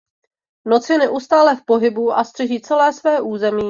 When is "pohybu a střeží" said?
1.65-2.61